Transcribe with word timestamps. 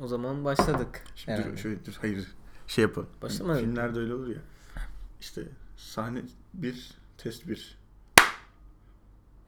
O 0.00 0.06
zaman 0.06 0.44
başladık. 0.44 1.02
Şimdi 1.14 1.38
herhalde. 1.38 1.52
dur, 1.52 1.58
şöyle 1.58 1.84
dur, 1.84 1.92
hayır. 2.00 2.26
Şey 2.66 2.82
yapalım. 2.82 3.08
Başlamadık? 3.22 3.60
Filmlerde 3.60 3.98
öyle 3.98 4.14
olur 4.14 4.26
ya. 4.28 4.40
İşte 5.20 5.42
sahne 5.76 6.22
bir, 6.54 6.90
test 7.18 7.48
bir. 7.48 7.78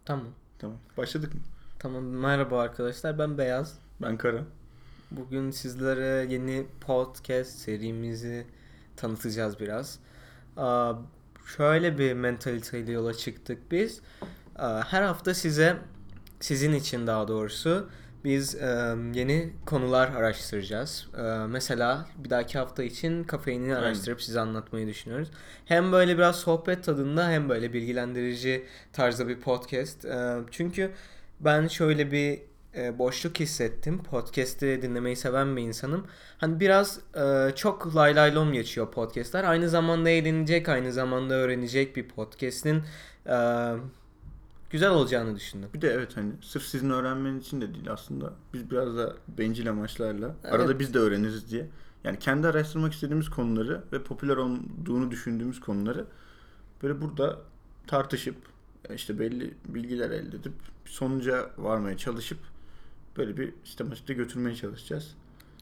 Tamam. 0.04 0.26
Tamam. 0.58 0.76
Başladık 0.96 1.34
mı? 1.34 1.40
Tamam. 1.78 2.04
Merhaba 2.04 2.60
arkadaşlar. 2.60 3.18
Ben 3.18 3.38
Beyaz. 3.38 3.78
Ben 4.02 4.16
Kara. 4.16 4.44
Bugün 5.10 5.50
sizlere 5.50 6.32
yeni 6.32 6.66
podcast 6.80 7.50
serimizi 7.58 8.46
tanıtacağız 8.96 9.60
biraz. 9.60 9.98
Aa, 10.56 10.94
şöyle 11.56 11.98
bir 11.98 12.12
mentaliteyle 12.12 12.92
yola 12.92 13.14
çıktık 13.14 13.70
biz. 13.72 14.00
Aa, 14.56 14.82
Her 14.84 15.02
hafta 15.02 15.34
size, 15.34 15.78
sizin 16.40 16.72
için 16.72 17.06
daha 17.06 17.28
doğrusu 17.28 17.88
biz 18.24 18.54
e, 18.54 18.94
yeni 19.14 19.52
konular 19.66 20.08
araştıracağız. 20.08 21.08
E, 21.18 21.22
Mesela 21.46 22.06
bir 22.24 22.30
dahaki 22.30 22.58
hafta 22.58 22.82
için 22.82 23.24
kafeini 23.24 23.62
Aynen. 23.64 23.74
araştırıp 23.86 24.22
size 24.22 24.40
anlatmayı 24.40 24.86
düşünüyoruz. 24.86 25.30
Hem 25.64 25.92
böyle 25.92 26.18
biraz 26.18 26.36
sohbet 26.36 26.84
tadında 26.84 27.28
hem 27.28 27.48
böyle 27.48 27.72
bilgilendirici 27.72 28.66
tarzda 28.92 29.28
bir 29.28 29.40
podcast. 29.40 30.04
E, 30.04 30.36
Çünkü 30.50 30.90
ben 31.40 31.68
şöyle 31.68 32.12
bir 32.12 32.40
e, 32.76 32.98
boşluk 32.98 33.40
hissettim. 33.40 34.02
Podcast'i 34.02 34.82
dinlemeyi 34.82 35.16
seven 35.16 35.56
bir 35.56 35.62
insanım. 35.62 36.06
Hani 36.38 36.60
biraz 36.60 37.00
e, 37.16 37.56
çok 37.56 37.96
lay 37.96 38.16
lay 38.16 38.34
lom 38.34 38.52
geçiyor 38.52 38.90
podcast'ler. 38.92 39.44
Aynı 39.44 39.68
zamanda 39.68 40.10
eğlenecek, 40.10 40.68
aynı 40.68 40.92
zamanda 40.92 41.34
öğrenecek 41.34 41.96
bir 41.96 42.08
podcast'in 42.08 42.82
e, 43.26 43.36
güzel 44.70 44.90
olacağını 44.90 45.36
düşündüm. 45.36 45.68
Bir 45.74 45.80
de 45.80 45.88
evet 45.88 46.16
hani 46.16 46.32
sırf 46.42 46.62
sizin 46.62 46.90
öğrenmeniz 46.90 47.42
için 47.42 47.60
de 47.60 47.74
değil 47.74 47.92
aslında. 47.92 48.32
Biz 48.54 48.70
biraz 48.70 48.96
da 48.96 49.16
bencil 49.38 49.70
amaçlarla 49.70 50.34
Evet. 50.44 50.54
arada 50.54 50.78
biz 50.78 50.94
de 50.94 50.98
öğreniriz 50.98 51.50
diye. 51.50 51.66
Yani 52.04 52.18
kendi 52.18 52.48
araştırmak 52.48 52.92
istediğimiz 52.92 53.28
konuları 53.28 53.82
ve 53.92 54.02
popüler 54.02 54.36
olduğunu 54.36 55.10
düşündüğümüz 55.10 55.60
konuları 55.60 56.06
böyle 56.82 57.00
burada 57.00 57.38
tartışıp 57.86 58.36
işte 58.94 59.18
belli 59.18 59.54
bilgiler 59.64 60.10
elde 60.10 60.36
edip 60.36 60.52
sonuca 60.84 61.50
varmaya 61.58 61.96
çalışıp 61.96 62.38
böyle 63.16 63.36
bir 63.36 63.54
sistematikte 63.64 64.14
götürmeye 64.14 64.56
çalışacağız. 64.56 65.14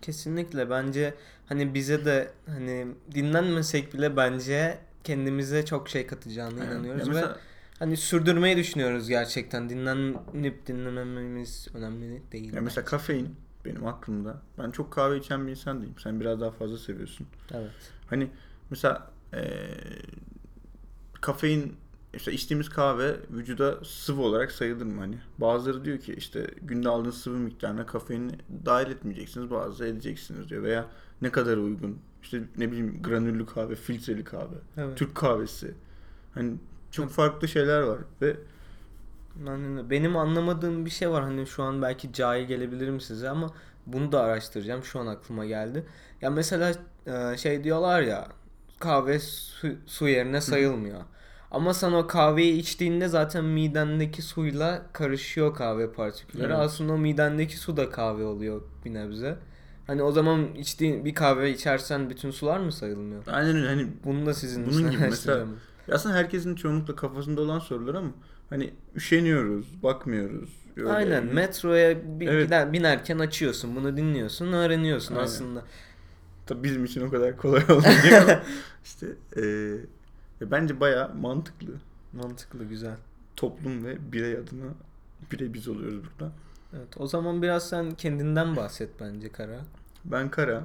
Kesinlikle 0.03 0.71
bence 0.71 1.15
hani 1.47 1.75
bize 1.75 2.05
de 2.05 2.33
hani 2.47 2.87
dinlenmesek 3.15 3.95
bile 3.95 4.17
bence 4.17 4.79
kendimize 5.05 5.65
çok 5.65 5.89
şey 5.89 6.07
katacağını 6.07 6.59
Yani, 6.59 6.71
inanıyoruz 6.71 7.09
ya 7.09 7.15
ve 7.15 7.17
mesela 7.17 7.39
hani 7.79 7.97
sürdürmeyi 7.97 8.57
düşünüyoruz 8.57 9.09
gerçekten. 9.09 9.69
Dinlenip 9.71 10.67
dinlemememiz 10.67 11.69
önemli 11.75 12.23
değil. 12.33 12.53
Ya 12.53 12.61
mesela 12.61 12.85
kafein 12.85 13.37
benim 13.65 13.87
aklımda. 13.87 14.43
Ben 14.59 14.71
çok 14.71 14.93
kahve 14.93 15.19
içen 15.19 15.47
bir 15.47 15.51
insan 15.51 15.83
değilim. 15.83 15.95
Sen 15.99 16.21
biraz 16.21 16.41
daha 16.41 16.51
fazla 16.51 16.79
seviyorsun. 16.79 17.27
Evet. 17.55 17.71
Hani 18.07 18.31
mesela 18.71 19.11
eee 19.33 19.69
kafein 21.21 21.77
işte 22.15 22.33
içtiğimiz 22.33 22.69
kahve 22.69 23.17
vücuda 23.31 23.85
sıvı 23.85 24.23
olarak 24.23 24.53
sayılır 24.53 24.85
mı 24.87 25.01
hani? 25.01 25.19
Bazıları 25.39 25.85
diyor 25.85 25.99
ki 25.99 26.15
işte 26.15 26.47
günde 26.63 26.89
aldığınız 26.89 27.19
sıvı 27.19 27.37
miktarına 27.37 27.87
kafeini 27.87 28.33
dahil 28.67 28.91
etmeyeceksiniz. 28.91 29.51
Bazıları 29.51 29.89
edeceksiniz 29.91 30.49
diyor. 30.49 30.63
Veya 30.63 30.87
ne 31.23 31.31
kadar 31.31 31.57
uygun. 31.57 31.99
İşte 32.23 32.43
ne 32.59 32.69
bileyim 32.71 33.03
granüllü 33.03 33.47
kahve, 33.47 33.75
filtreli 33.75 34.25
kahve, 34.25 34.57
Evet. 34.77 34.99
Türk 34.99 35.15
kahvesi. 35.15 35.75
Hani 36.35 36.55
çok 36.91 37.11
farklı 37.11 37.49
şeyler 37.49 37.81
var 37.81 37.99
ve. 38.23 38.37
Benim 39.91 40.17
anlamadığım 40.17 40.85
bir 40.85 40.91
şey 40.91 41.11
var. 41.11 41.23
Hani 41.23 41.47
şu 41.47 41.63
an 41.63 41.83
belki 41.83 42.13
cahil 42.13 42.45
gelebilirim 42.45 43.01
size 43.01 43.29
ama 43.29 43.51
bunu 43.87 44.13
da 44.13 44.21
araştıracağım. 44.23 44.85
Şu 44.85 45.01
an 45.01 45.07
aklıma 45.07 45.47
geldi. 45.47 45.85
Ya 46.23 46.31
mesela 46.31 46.73
e, 47.07 47.37
şey 47.37 47.65
diyorlar 47.65 48.03
ya 48.03 48.29
kahve 48.79 49.19
su, 49.19 49.69
su 49.87 50.09
yerine 50.09 50.41
sayılmıyor. 50.41 51.01
Ama 51.51 51.75
sen 51.75 51.93
o 51.93 52.07
kahveyi 52.07 52.61
içtiğinde 52.61 53.09
zaten 53.09 53.45
midendeki 53.45 54.23
suyla 54.23 54.83
karışıyor 54.93 55.55
kahve 55.55 55.93
partikülleri. 55.93 56.47
Evet. 56.47 56.57
Aslında 56.59 56.93
o 56.93 56.99
midendeki 56.99 57.59
su 57.59 57.77
da 57.77 57.91
kahve 57.91 58.25
oluyor 58.25 58.63
bir 58.85 58.95
nebze. 58.95 59.37
Hani 59.87 60.03
o 60.03 60.13
zaman 60.13 60.55
içtiğin 60.55 61.05
bir 61.05 61.15
kahve 61.15 61.51
içersen 61.51 62.11
bütün 62.11 62.31
sular 62.31 62.59
mı 62.59 62.73
sayılmıyor? 62.73 63.23
aynen 63.27 63.57
öyle 63.57 63.69
hani 63.69 63.89
Bunu 64.05 64.27
da 64.27 64.35
sizin 64.35 64.67
Bunun 64.67 64.91
gibi 64.91 65.03
mesela-. 65.03 65.47
Aslında 65.93 66.15
herkesin 66.15 66.55
çoğunlukla 66.55 66.97
kafasında 66.97 67.41
olan 67.41 67.59
sorular 67.59 67.95
ama 67.95 68.11
hani 68.51 68.71
üşeniyoruz, 68.95 69.83
bakmıyoruz. 69.83 70.51
Öyle. 70.77 70.89
Aynen 70.91 71.27
metroya 71.35 72.21
bir, 72.21 72.29
Evet. 72.29 72.47
gider- 72.47 72.73
binerken 72.73 73.19
açıyorsun 73.19 73.77
bunu 73.77 73.97
dinliyorsun 73.97 74.53
öğreniyorsun 74.53 75.15
Aynen. 75.15 75.25
aslında. 75.27 75.63
Tabii 76.47 76.63
bizim 76.65 76.85
için 76.85 77.01
o 77.07 77.11
kadar 77.11 77.37
kolay 77.37 77.63
olmayacak 77.69 78.23
ama 78.29 78.43
işte 78.85 79.07
ya 80.41 80.51
bence 80.51 80.81
baya 80.81 81.09
mantıklı. 81.21 81.69
Mantıklı 82.13 82.65
güzel. 82.65 82.97
Toplum 83.37 83.85
ve 83.85 84.13
birey 84.13 84.33
adına 84.35 84.67
birey 85.33 85.55
biz 85.55 85.69
oluyoruz 85.69 86.01
burada. 86.05 86.33
Evet 86.77 86.89
o 86.97 87.07
zaman 87.07 87.43
biraz 87.43 87.69
sen 87.69 87.91
kendinden 87.95 88.57
bahset 88.57 88.91
bence 89.01 89.33
Kara. 89.33 89.61
Ben 90.05 90.31
Kara. 90.31 90.65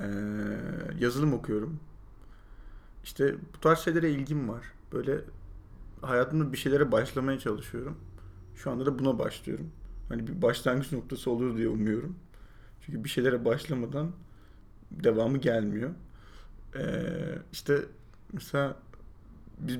eee, 0.00 0.06
yazılım 1.00 1.32
okuyorum. 1.34 1.80
İşte 3.08 3.34
bu 3.54 3.60
tarz 3.60 3.78
şeylere 3.78 4.10
ilgim 4.10 4.48
var. 4.48 4.64
Böyle 4.92 5.20
hayatımda 6.00 6.52
bir 6.52 6.56
şeylere 6.56 6.92
başlamaya 6.92 7.38
çalışıyorum. 7.38 7.98
Şu 8.56 8.70
anda 8.70 8.86
da 8.86 8.98
buna 8.98 9.18
başlıyorum. 9.18 9.70
Hani 10.08 10.26
bir 10.26 10.42
başlangıç 10.42 10.92
noktası 10.92 11.30
olur 11.30 11.56
diye 11.56 11.68
umuyorum. 11.68 12.16
Çünkü 12.80 13.04
bir 13.04 13.08
şeylere 13.08 13.44
başlamadan 13.44 14.10
devamı 14.90 15.38
gelmiyor. 15.38 15.90
Ee, 16.74 16.80
işte 17.52 17.78
mesela 18.32 18.76
biz 19.58 19.78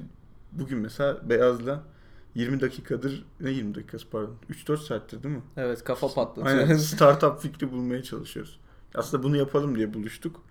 bugün 0.52 0.78
mesela 0.78 1.28
Beyaz'la 1.28 1.82
20 2.34 2.60
dakikadır 2.60 3.24
ne 3.40 3.50
20 3.50 3.74
dakikası 3.74 4.10
pardon 4.10 4.36
3-4 4.50 4.76
saattir 4.76 5.22
değil 5.22 5.34
mi? 5.34 5.42
Evet 5.56 5.84
kafa 5.84 6.06
Aynen 6.06 6.14
patlatıyoruz. 6.14 6.86
startup 6.94 7.40
fikri 7.40 7.72
bulmaya 7.72 8.02
çalışıyoruz. 8.02 8.60
Aslında 8.94 9.22
bunu 9.22 9.36
yapalım 9.36 9.76
diye 9.76 9.94
buluştuk. 9.94 10.42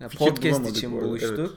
Ya 0.00 0.08
Fikir 0.08 0.26
podcast 0.26 0.70
için 0.70 0.92
bu 0.92 1.00
buluştuk. 1.00 1.38
evet. 1.38 1.50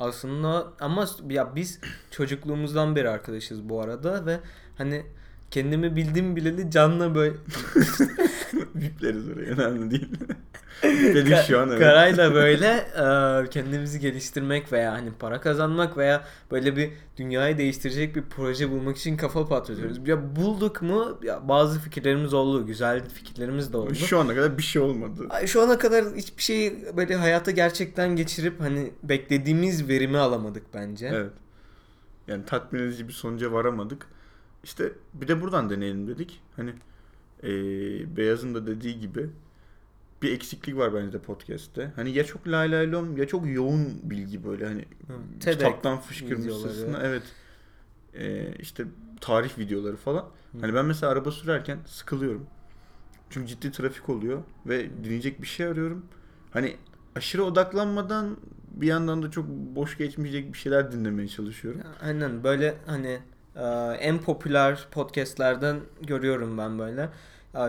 Aslında 0.00 0.72
ama 0.80 1.06
ya 1.28 1.56
biz 1.56 1.80
çocukluğumuzdan 2.10 2.96
beri 2.96 3.08
arkadaşız 3.08 3.68
bu 3.68 3.80
arada 3.80 4.26
ve 4.26 4.40
hani 4.78 5.06
kendimi 5.50 5.96
bildim 5.96 6.36
bileli 6.36 6.70
canlı 6.70 7.14
böyle 7.14 7.34
Vipleriz 8.74 9.28
oraya 9.28 9.52
önemli 9.52 9.90
değil. 9.90 10.08
Dedik 10.82 11.36
şu 11.36 11.60
an 11.60 11.68
evet. 11.68 11.80
Karayla 11.80 12.34
böyle 12.34 12.66
e, 13.46 13.50
kendimizi 13.50 14.00
geliştirmek 14.00 14.72
veya 14.72 14.92
hani 14.92 15.12
para 15.18 15.40
kazanmak 15.40 15.96
veya 15.96 16.24
böyle 16.50 16.76
bir 16.76 16.90
dünyayı 17.16 17.58
değiştirecek 17.58 18.16
bir 18.16 18.22
proje 18.22 18.70
bulmak 18.70 18.96
için 18.96 19.16
kafa 19.16 19.46
patlatıyoruz. 19.48 20.08
Ya 20.08 20.36
bulduk 20.36 20.82
mu? 20.82 21.18
Ya 21.22 21.48
bazı 21.48 21.80
fikirlerimiz 21.80 22.34
oldu, 22.34 22.66
güzel 22.66 23.08
fikirlerimiz 23.08 23.72
de 23.72 23.76
oldu. 23.76 23.94
Şu 23.94 24.18
ana 24.18 24.34
kadar 24.34 24.58
bir 24.58 24.62
şey 24.62 24.82
olmadı. 24.82 25.26
Ay, 25.30 25.46
Şu 25.46 25.62
ana 25.62 25.78
kadar 25.78 26.04
hiçbir 26.16 26.42
şeyi 26.42 26.84
böyle 26.96 27.16
hayata 27.16 27.50
gerçekten 27.50 28.16
geçirip 28.16 28.60
hani 28.60 28.90
beklediğimiz 29.02 29.88
verimi 29.88 30.18
alamadık 30.18 30.62
bence. 30.74 31.10
Evet. 31.14 31.32
Yani 32.28 32.44
tatmin 32.44 32.80
edici 32.80 33.08
bir 33.08 33.12
sonuca 33.12 33.52
varamadık. 33.52 34.06
İşte 34.64 34.92
bir 35.14 35.28
de 35.28 35.40
buradan 35.42 35.70
deneyelim 35.70 36.08
dedik. 36.08 36.40
Hani 36.56 36.70
eee, 37.42 38.16
Beyaz'ın 38.16 38.54
da 38.54 38.66
dediği 38.66 39.00
gibi 39.00 39.26
bir 40.22 40.32
eksiklik 40.32 40.76
var 40.76 40.94
bence 40.94 41.12
de 41.12 41.18
podcast'te. 41.18 41.92
Hani 41.96 42.10
ya 42.10 42.24
çok 42.24 42.48
lay 42.48 42.72
lay 42.72 42.92
lom 42.92 43.16
ya 43.16 43.26
çok 43.28 43.46
yoğun 43.46 44.00
bilgi 44.02 44.44
böyle 44.44 44.66
hani 44.66 44.80
Hı, 44.80 45.40
kitaptan 45.40 46.00
fışkırmışsın. 46.00 46.68
videoları. 46.68 47.06
Evet. 47.06 47.22
Eee 48.14 48.54
işte 48.58 48.84
tarih 49.20 49.58
videoları 49.58 49.96
falan. 49.96 50.24
Hani 50.60 50.74
ben 50.74 50.84
mesela 50.84 51.12
araba 51.12 51.30
sürerken 51.30 51.78
sıkılıyorum. 51.86 52.46
Çünkü 53.30 53.46
ciddi 53.46 53.72
trafik 53.72 54.08
oluyor 54.08 54.42
ve 54.66 54.90
dinleyecek 55.04 55.42
bir 55.42 55.46
şey 55.46 55.66
arıyorum. 55.66 56.06
Hani 56.50 56.76
aşırı 57.16 57.44
odaklanmadan 57.44 58.36
bir 58.70 58.86
yandan 58.86 59.22
da 59.22 59.30
çok 59.30 59.48
boş 59.48 59.98
geçmeyecek 59.98 60.52
bir 60.52 60.58
şeyler 60.58 60.92
dinlemeye 60.92 61.28
çalışıyorum. 61.28 61.80
Aynen 62.02 62.44
böyle 62.44 62.74
hani 62.86 63.18
en 64.00 64.18
popüler 64.18 64.86
podcastlerden 64.90 65.80
görüyorum 66.02 66.58
ben 66.58 66.78
böyle. 66.78 67.08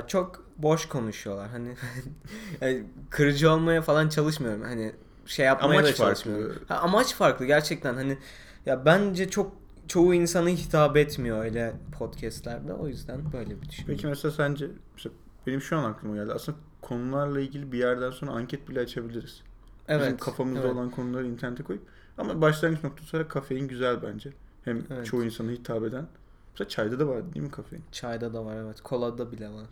Çok 0.08 0.46
boş 0.58 0.86
konuşuyorlar. 0.86 1.50
Hani 1.50 1.76
yani 2.62 2.84
kırıcı 3.10 3.52
olmaya 3.52 3.82
falan 3.82 4.10
çalışmıyorum. 4.10 4.62
Hani 4.62 4.92
şey 5.26 5.46
yapmaya 5.46 5.80
Amaç 5.80 5.86
da 5.86 5.94
çalışmıyorum. 5.94 6.48
farklı. 6.58 6.66
Ha, 6.76 6.82
amaç 6.82 7.14
farklı 7.16 7.46
gerçekten. 7.46 7.94
Hani 7.94 8.18
ya 8.66 8.86
bence 8.86 9.30
çok 9.30 9.56
çoğu 9.88 10.14
insana 10.14 10.50
hitap 10.50 10.98
etmiyor 10.98 11.44
öyle 11.44 11.74
podcastlerde. 12.00 12.74
O 12.74 12.88
yüzden 12.88 13.34
böyle 13.34 13.62
bir 13.62 13.70
düşünüyorum. 13.70 13.96
Peki 13.96 14.08
mesela 14.08 14.32
sence 14.32 14.68
mesela 14.94 15.16
benim 15.48 15.62
şu 15.62 15.78
an 15.78 15.84
aklıma 15.84 16.16
geldi. 16.16 16.34
Aslında 16.34 16.58
konularla 16.82 17.40
ilgili 17.40 17.72
bir 17.72 17.78
yerden 17.78 18.12
sonra 18.12 18.32
anket 18.32 18.70
bile 18.70 18.80
açabiliriz. 18.80 19.42
Bizim 19.90 20.02
Evet. 20.02 20.20
kafamızda 20.20 20.62
evet. 20.62 20.72
olan 20.74 20.90
konuları 20.90 21.28
internete 21.28 21.64
koyup 21.64 21.84
ama 22.18 22.42
başlangıç 22.42 22.84
noktası 22.84 23.18
olarak 23.18 23.32
kafein 23.32 23.68
güzel 23.68 24.04
bence. 24.04 24.30
Hem 24.66 24.84
Evet. 24.90 25.06
çoğu 25.06 25.24
insana 25.24 25.52
hitap 25.52 25.84
eden. 25.84 26.08
Mesela 26.54 26.70
çayda 26.70 27.00
da 27.00 27.08
var 27.08 27.34
değil 27.34 27.46
mi 27.46 27.52
kafein? 27.52 27.84
Çayda 27.92 28.34
da 28.34 28.46
var 28.46 28.56
evet. 28.56 28.82
Kolada 28.82 29.32
bile 29.32 29.50
var. 29.50 29.68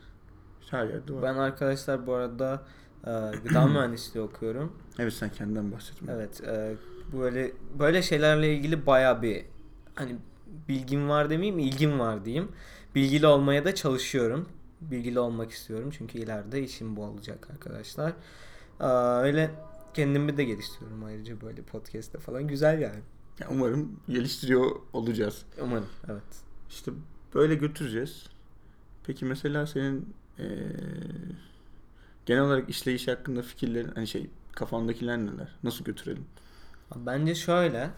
Her 0.70 0.88
yerde 0.88 1.14
var. 1.14 1.24
Ben 1.24 1.36
arkadaşlar 1.36 2.08
bu 2.08 2.14
arada 2.14 2.64
e, 3.04 3.12
gıda 3.44 3.68
mühendisliği 3.68 4.26
okuyorum. 4.26 4.74
Evet 5.00 5.14
sen 5.14 5.30
kendinden 5.30 5.72
bahsetme. 5.72 6.14
Evet, 6.14 6.42
e, 6.44 6.76
böyle 7.14 7.52
böyle 7.80 8.02
şeylerle 8.02 8.56
ilgili 8.56 8.86
baya 8.86 9.22
bir 9.22 9.46
hani 9.96 10.16
bilgim 10.68 11.10
var 11.10 11.30
demeyeyim, 11.30 11.60
ilgim 11.60 12.00
var 12.00 12.26
diyeyim. 12.26 12.52
Bilgili 12.96 13.28
olmaya 13.28 13.66
da 13.66 13.76
çalışıyorum. 13.76 14.50
Bilgili 14.82 15.20
olmak 15.20 15.52
istiyorum 15.52 15.90
çünkü 15.98 16.18
ileride 16.18 16.64
işim 16.64 16.96
bu 16.96 17.04
olacak 17.04 17.48
arkadaşlar. 17.52 18.14
E, 18.80 18.86
öyle 19.26 19.52
kendimi 19.94 20.38
de 20.38 20.44
geliştiriyorum 20.44 21.04
ayrıca 21.04 21.42
böyle 21.42 21.62
podcast'te 21.62 22.20
falan 22.20 22.48
güzel 22.48 22.82
yani. 22.82 23.00
Ya 23.40 23.48
umarım 23.52 24.00
geliştiriyor 24.10 24.72
olacağız. 24.94 25.46
Umarım, 25.62 25.88
evet. 26.10 26.49
İşte 26.70 26.92
böyle 27.36 27.56
götüreceğiz. 27.56 28.28
Peki 29.08 29.26
mesela 29.26 29.68
senin 29.68 30.14
eee, 30.40 30.46
genel 32.26 32.42
olarak 32.44 32.70
işleyiş 32.70 33.08
hakkında 33.08 33.42
fikirlerin 33.42 33.92
hani 33.96 34.08
şey 34.08 34.28
kafandakiler 34.52 35.18
neler? 35.18 35.48
Nasıl 35.64 35.86
götürelim? 35.86 36.26
Bence 36.96 37.36
şöyle. 37.36 37.90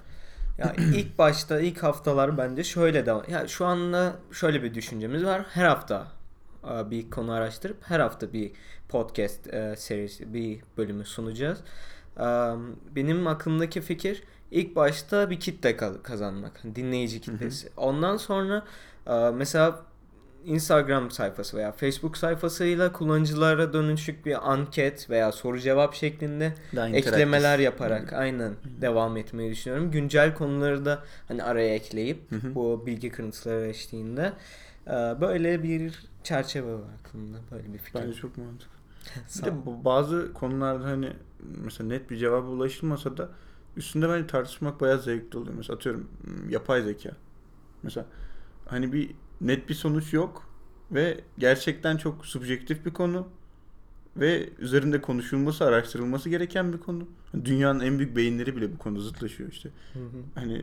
Ya 0.57 0.73
ilk 0.95 1.17
başta 1.17 1.59
ilk 1.59 1.83
haftalar 1.83 2.37
bence 2.37 2.63
şöyle 2.63 3.05
devam. 3.05 3.23
Ya 3.29 3.47
şu 3.47 3.65
anda 3.65 4.15
şöyle 4.31 4.63
bir 4.63 4.73
düşüncemiz 4.73 5.25
var. 5.25 5.45
Her 5.49 5.65
hafta 5.65 6.07
e, 6.71 6.91
bir 6.91 7.09
konu 7.11 7.31
araştırıp 7.31 7.77
her 7.83 7.99
hafta 7.99 8.33
bir 8.33 8.51
podcast 8.89 9.47
e, 9.53 9.75
serisi 9.77 10.33
bir 10.33 10.59
bölümü 10.77 11.05
sunacağız. 11.05 11.59
E, 12.17 12.23
Benim 12.95 13.27
aklımdaki 13.27 13.81
fikir 13.81 14.23
ilk 14.51 14.75
başta 14.75 15.29
bir 15.29 15.39
kitle 15.39 15.71
ka- 15.71 16.01
kazanmak. 16.01 16.61
Dinleyici 16.75 17.21
kitlesi. 17.21 17.69
Ondan 17.77 18.17
sonra 18.17 18.65
e, 19.07 19.13
mesela 19.13 19.79
Instagram 20.45 21.11
sayfası 21.11 21.57
veya 21.57 21.71
Facebook 21.71 22.17
sayfasıyla 22.17 22.91
kullanıcılara 22.93 23.73
dönüşük 23.73 24.25
bir 24.25 24.51
anket 24.51 25.09
veya 25.09 25.31
soru 25.31 25.59
cevap 25.59 25.93
şeklinde 25.93 26.53
eklemeler 26.93 27.59
yaparak 27.59 28.13
aynen 28.13 28.53
devam 28.81 29.17
etmeyi 29.17 29.51
düşünüyorum. 29.51 29.91
Güncel 29.91 30.35
konuları 30.35 30.85
da 30.85 31.03
hani 31.27 31.43
araya 31.43 31.75
ekleyip 31.75 32.31
Hı 32.31 32.35
hı. 32.35 32.55
bu 32.55 32.83
bilgi 32.85 33.09
kırıntıları 33.09 33.67
eşliğinde 33.67 34.33
e, 34.87 34.91
böyle 35.21 35.63
bir 35.63 36.03
çerçeve 36.23 36.73
var 36.73 36.89
aklımda. 36.99 37.37
Böyle 37.51 37.73
bir 37.73 37.77
fikir. 37.77 37.99
Bence 37.99 38.13
çok 38.13 38.37
mantıklı. 38.37 38.81
Bir 39.39 39.45
de 39.45 39.51
bazı 39.85 40.33
konularda 40.33 40.85
hani 40.85 41.09
mesela 41.65 41.87
net 41.87 42.09
bir 42.09 42.17
cevaba 42.17 42.47
ulaşılmasa 42.47 43.17
da 43.17 43.29
üstünde 43.77 44.09
bence 44.09 44.27
tartışmak 44.27 44.81
bayağı 44.81 44.99
zevkli 45.01 45.37
oluyor. 45.39 45.55
Mesela 45.57 45.75
atıyorum 45.75 46.07
m, 46.23 46.51
yapay 46.53 46.81
zeka. 46.81 47.11
Mesela 47.83 48.05
hani 48.65 48.93
bir 48.93 49.11
net 49.41 49.69
bir 49.69 49.73
sonuç 49.73 50.13
yok 50.13 50.49
ve 50.91 51.21
gerçekten 51.37 51.97
çok 51.97 52.25
subjektif 52.25 52.85
bir 52.85 52.91
konu 52.91 53.27
ve 54.17 54.49
üzerinde 54.59 55.01
konuşulması, 55.01 55.65
araştırılması 55.65 56.29
gereken 56.29 56.73
bir 56.73 56.77
konu. 56.77 57.07
Dünyanın 57.45 57.79
en 57.79 57.99
büyük 57.99 58.15
beyinleri 58.15 58.55
bile 58.55 58.73
bu 58.73 58.77
konuda 58.77 59.01
zıtlaşıyor 59.01 59.51
işte. 59.51 59.69
Hı 59.93 59.99
hı. 59.99 60.05
Hani 60.35 60.61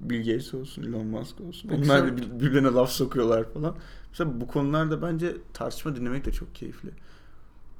Bill 0.00 0.18
Gates 0.18 0.54
olsun, 0.54 0.82
Elon 0.82 1.06
Musk 1.06 1.40
olsun. 1.40 1.68
Peki 1.68 1.82
Onlar 1.84 1.98
sen- 1.98 2.08
da 2.08 2.16
bir- 2.16 2.40
birbirine 2.46 2.68
laf 2.68 2.90
sokuyorlar 2.90 3.52
falan. 3.52 3.76
Mesela 4.10 4.40
bu 4.40 4.46
konularda 4.46 5.02
bence 5.02 5.36
tartışma 5.52 5.96
dinlemek 5.96 6.24
de 6.24 6.32
çok 6.32 6.54
keyifli. 6.54 6.90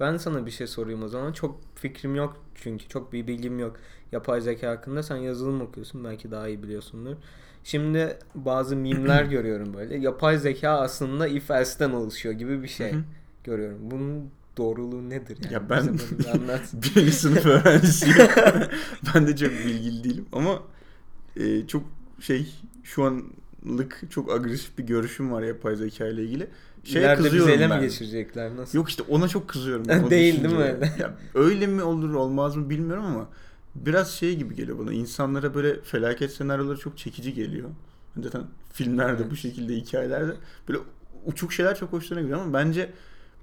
Ben 0.00 0.17
sana 0.17 0.47
bir 0.47 0.50
şey 0.50 0.67
sorayım 0.67 1.03
o 1.03 1.09
zaman. 1.09 1.32
Çok 1.32 1.61
fikrim 1.75 2.15
yok 2.15 2.37
çünkü 2.55 2.88
çok 2.88 3.12
bir 3.12 3.26
bilgim 3.26 3.59
yok 3.59 3.76
yapay 4.14 4.40
zeka 4.40 4.70
hakkında. 4.70 5.02
Sen 5.02 5.16
yazılım 5.16 5.61
okuyorsun 5.61 6.05
belki 6.05 6.31
daha 6.31 6.49
iyi 6.49 6.62
biliyorsundur. 6.62 7.16
Şimdi 7.64 8.19
bazı 8.34 8.76
mimler 8.76 9.25
görüyorum 9.34 9.75
böyle. 9.75 9.96
Yapay 9.96 10.38
zeka 10.38 10.70
aslında 10.70 11.26
if 11.26 11.50
else'den 11.50 11.90
oluşuyor 11.90 12.34
gibi 12.34 12.62
bir 12.62 12.69
şey 12.69 12.94
görüyorum. 13.44 13.78
Bunun 13.81 14.31
doğruluğu 14.56 15.11
nedir 15.11 15.38
yani? 15.44 15.55
Ya 15.55 15.70
ben-. 15.70 15.99
Birinci 16.72 17.12
sınıf 17.12 17.46
öğrencisiyim. 17.46 18.16
ben 19.14 19.26
de 19.26 19.37
çok 19.37 19.50
bilgili 19.50 20.05
değilim 20.05 20.26
ama 20.32 20.62
e, 21.37 21.66
çok 21.66 21.82
şey 22.20 22.55
şu 22.84 23.05
anlık 23.05 24.02
çok 24.11 24.32
agresif 24.32 24.78
bir 24.78 24.82
görüşüm 24.84 25.32
var 25.32 25.43
yapay 25.43 25.76
zeka 25.76 26.06
ile 26.06 26.25
ilgili. 26.25 26.46
Şeye 26.84 27.00
İleride 27.00 27.19
bizi 27.19 27.31
kızıyorum 27.31 27.55
ele 27.55 27.70
ben. 27.70 27.81
mi 27.81 27.87
geçirecekler? 27.87 28.56
Nasıl? 28.56 28.78
Yok 28.78 28.88
işte 28.88 29.02
ona 29.08 29.28
çok 29.28 29.49
kızıyorum. 29.49 29.84
Değil, 30.11 30.44
değil 30.44 30.55
mi 30.55 30.62
öyle? 30.62 30.93
Ya, 30.99 31.14
öyle 31.34 31.66
mi 31.66 31.82
olur 31.82 32.14
olmaz 32.14 32.56
mı 32.56 32.70
bilmiyorum 32.70 33.05
ama 33.05 33.28
biraz 33.75 34.11
şey 34.12 34.37
gibi 34.37 34.55
geliyor 34.55 34.79
bana. 34.79 34.93
İnsanlara 34.93 35.55
böyle 35.55 35.81
felaket 35.82 36.32
senaryoları 36.32 36.79
çok 36.79 36.99
çekici 36.99 37.35
geliyor. 37.35 37.71
Zaten 38.23 38.43
filmlerde 38.73 39.23
Evet. 39.23 39.31
bu 39.31 39.37
şekilde 39.37 39.76
hikayelerde 39.76 40.32
böyle 40.69 40.79
uçuk 41.26 41.53
şeyler 41.53 41.76
çok 41.76 41.93
hoşlarına 41.93 42.23
gidiyor 42.23 42.41
ama 42.41 42.53
bence 42.53 42.93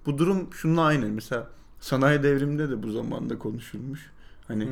bu 0.05 0.17
durum 0.17 0.53
şununla 0.53 0.81
aynı. 0.81 1.09
Mesela 1.09 1.47
sanayi 1.79 2.23
devriminde 2.23 2.69
de 2.69 2.83
bu 2.83 2.91
zamanda 2.91 3.39
konuşulmuş. 3.39 4.11
Hani 4.47 4.65
Hı 4.65 4.69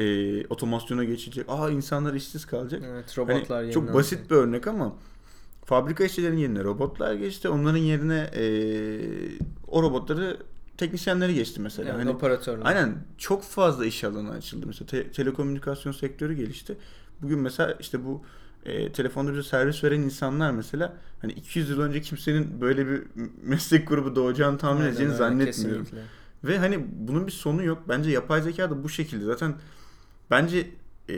hı. 0.00 0.02
e, 0.02 0.46
otomasyona 0.46 1.04
geçecek. 1.04 1.46
Aa 1.48 1.70
insanlar 1.70 2.14
işsiz 2.14 2.46
kalacak. 2.46 2.82
Evet 2.86 3.18
Hani 3.18 3.26
robotlar 3.28 3.64
çok 3.64 3.76
yeniden- 3.82 3.94
basit 3.94 4.30
bir 4.30 4.36
örnek 4.36 4.66
ama 4.66 4.92
fabrika 5.64 6.04
işçilerinin 6.04 6.40
yerine 6.40 6.64
robotlar 6.64 7.14
geçti. 7.14 7.48
Onların 7.48 7.78
yerine 7.78 8.30
e, 8.36 8.44
o 9.68 9.82
robotları 9.82 10.36
teknisyenleri 10.76 11.34
geçti 11.34 11.60
mesela. 11.60 11.90
Evet, 11.90 12.00
hani 12.00 12.10
operatörler. 12.10 12.66
aynen 12.66 12.94
çok 13.18 13.42
fazla 13.44 13.86
iş 13.86 14.04
alanı 14.04 14.30
açıldı. 14.30 14.66
Mesela 14.66 14.86
te- 14.86 15.10
telekomünikasyon 15.12 15.92
sektörü 15.92 16.34
gelişti. 16.34 16.76
Bugün 17.22 17.38
mesela 17.38 17.76
işte 17.80 18.04
bu 18.04 18.22
e, 18.64 18.92
telefonda 18.92 19.32
bize 19.32 19.42
servis 19.42 19.84
veren 19.84 20.00
insanlar 20.00 20.50
mesela 20.50 20.96
hani 21.20 21.32
200 21.32 21.70
yıl 21.70 21.80
önce 21.80 22.00
kimsenin 22.00 22.60
böyle 22.60 22.86
bir 22.88 23.02
meslek 23.42 23.88
grubu 23.88 24.16
doğacağını 24.16 24.58
tahmin 24.58 24.80
Aynen 24.80 24.88
edeceğini 24.90 25.10
öyle, 25.12 25.18
zannetmiyorum. 25.18 25.84
kesinlikle. 25.84 26.08
Ve 26.44 26.58
hani 26.58 26.86
bunun 26.92 27.26
bir 27.26 27.32
sonu 27.32 27.64
yok. 27.64 27.82
Bence 27.88 28.10
yapay 28.10 28.42
zeka 28.42 28.70
da 28.70 28.84
bu 28.84 28.88
şekilde. 28.88 29.24
Zaten 29.24 29.54
bence 30.30 30.70
e, 31.10 31.14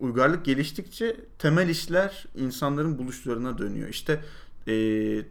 uygarlık 0.00 0.44
geliştikçe 0.44 1.16
temel 1.38 1.68
işler 1.68 2.24
insanların 2.36 2.98
buluşlarına 2.98 3.58
dönüyor. 3.58 3.88
İşte 3.88 4.20
e, 4.68 4.72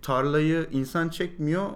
tarlayı 0.02 0.68
insan 0.72 1.10
çekmiyor, 1.10 1.70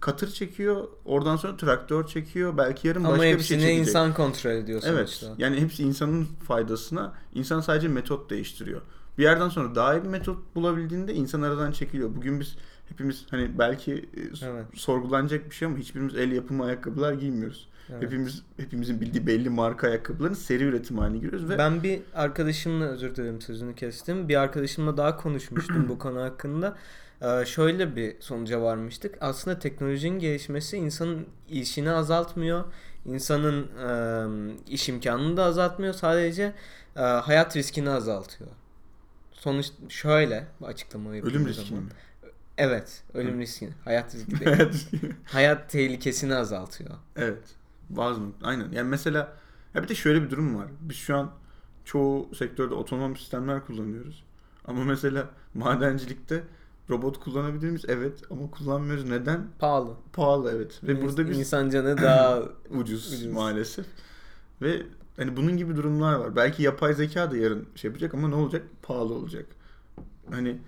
katır 0.00 0.30
çekiyor, 0.30 0.88
oradan 1.04 1.36
sonra 1.36 1.56
traktör 1.56 2.06
çekiyor, 2.06 2.56
belki 2.56 2.88
yarın 2.88 3.04
Ama 3.04 3.08
başka 3.10 3.22
bir 3.22 3.28
şey 3.28 3.32
hepsini 3.38 3.60
çekecek. 3.60 3.78
insan 3.88 4.14
kontrol 4.14 4.50
ediyor 4.50 4.82
Evet. 4.86 5.08
sonuçta. 5.08 5.42
Yani 5.44 5.60
hepsi 5.60 5.82
insanın 5.82 6.24
faydasına. 6.24 7.12
İnsan 7.34 7.60
sadece 7.60 7.88
metot 7.88 8.30
değiştiriyor. 8.30 8.80
Bir 9.18 9.22
yerden 9.22 9.48
sonra 9.48 9.74
daha 9.74 9.94
iyi 9.94 10.02
bir 10.02 10.08
metot 10.08 10.54
bulabildiğinde 10.54 11.14
insan 11.14 11.42
aradan 11.42 11.72
çekiliyor. 11.72 12.16
Bugün 12.16 12.40
biz 12.40 12.56
hepimiz 12.88 13.26
hani 13.30 13.58
belki 13.58 13.92
e, 13.94 14.20
Evet. 14.46 14.64
sorgulanacak 14.74 15.50
bir 15.50 15.54
şey 15.54 15.66
ama 15.68 15.76
hiçbirimiz 15.78 16.14
el 16.14 16.32
yapımı 16.32 16.64
ayakkabılar 16.64 17.12
giymiyoruz. 17.12 17.68
Evet. 17.90 18.02
Hepimiz 18.02 18.42
hepimizin 18.56 19.00
bildiği 19.00 19.26
belli 19.26 19.50
marka 19.50 19.86
ayakkabıların 19.88 20.34
seri 20.34 20.64
üretim 20.64 20.98
halini 20.98 21.20
görüyoruz 21.20 21.48
ve 21.48 21.58
Ben 21.58 21.82
bir 21.82 22.00
arkadaşımla 22.14 22.84
özür 22.84 23.14
dilerim 23.16 23.40
sözünü 23.40 23.74
kestim. 23.74 24.28
Bir 24.28 24.36
arkadaşımla 24.36 24.96
daha 24.96 25.16
konuşmuştum 25.16 25.88
bu 25.88 25.98
konu 25.98 26.22
hakkında. 26.22 26.76
Ee, 27.22 27.44
şöyle 27.46 27.96
bir 27.96 28.16
sonuca 28.20 28.60
varmıştık. 28.62 29.14
Aslında 29.20 29.58
teknolojinin 29.58 30.18
gelişmesi 30.18 30.76
insanın 30.76 31.26
işini 31.48 31.90
azaltmıyor. 31.90 32.64
İnsanın 33.06 33.66
e, 34.68 34.72
iş 34.72 34.88
imkanını 34.88 35.36
da 35.36 35.44
azaltmıyor. 35.44 35.94
Sadece 35.94 36.52
e, 36.96 37.00
hayat 37.00 37.56
riskini 37.56 37.90
azaltıyor. 37.90 38.50
Sonuç 39.32 39.66
şöyle 39.88 40.46
açıklamayı 40.62 41.22
ölüm 41.22 41.26
yapayım 41.32 41.46
o 41.46 41.48
riskini 41.62 41.80
mi? 41.80 41.86
Evet, 42.58 43.02
ölüm 43.14 43.36
Hı. 43.36 43.40
riskini. 43.40 43.70
Hayat 43.84 44.14
riski 44.14 44.40
değil. 44.44 45.14
hayat 45.24 45.70
tehlikesini 45.70 46.34
azaltıyor. 46.34 46.90
Evet. 47.16 47.38
Bazı 47.90 48.20
aynen. 48.42 48.72
Yani 48.72 48.88
mesela 48.88 49.32
ya 49.74 49.82
bir 49.82 49.88
de 49.88 49.94
şöyle 49.94 50.22
bir 50.22 50.30
durum 50.30 50.56
var. 50.56 50.66
Biz 50.80 50.96
şu 50.96 51.16
an 51.16 51.30
çoğu 51.84 52.34
sektörde 52.34 52.74
otonom 52.74 53.16
sistemler 53.16 53.66
kullanıyoruz. 53.66 54.24
Ama 54.64 54.84
mesela 54.84 55.28
madencilikte 55.54 56.42
robot 56.90 57.20
kullanabilir 57.20 57.66
miyiz? 57.66 57.84
Evet 57.88 58.22
ama 58.30 58.50
kullanmıyoruz. 58.50 59.04
Neden? 59.04 59.46
Pahalı. 59.58 59.90
Pahalı 60.12 60.52
evet. 60.56 60.80
Ve 60.82 61.02
burada 61.02 61.30
biz 61.30 61.38
insan 61.38 61.70
canı 61.70 61.98
daha 62.02 62.42
ucuz, 62.70 63.12
Ucuz. 63.12 63.26
maalesef. 63.26 63.86
Ve 64.62 64.82
hani 65.16 65.36
bunun 65.36 65.56
gibi 65.56 65.76
durumlar 65.76 66.14
var. 66.14 66.36
Belki 66.36 66.62
yapay 66.62 66.94
zeka 66.94 67.30
da 67.30 67.36
yarın 67.36 67.68
şey 67.74 67.88
yapacak 67.88 68.14
ama 68.14 68.28
ne 68.28 68.34
olacak? 68.34 68.62
Pahalı 68.82 69.14
olacak. 69.14 69.46
Hani 70.30 70.58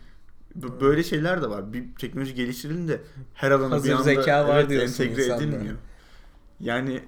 böyle 0.81 1.03
şeyler 1.03 1.43
de 1.43 1.50
var. 1.50 1.73
Bir 1.73 1.95
teknoloji 1.95 2.35
geliştirildiğinde 2.35 3.00
her 3.35 3.50
alana 3.50 3.75
Hazır 3.75 3.89
bir 3.89 3.93
anda 3.93 4.05
zeka 4.05 4.49
var 4.49 4.59
evet, 4.59 4.83
entegre 4.83 5.25
insanda. 5.25 5.45
edilmiyor. 5.45 5.77
Yani 6.61 7.00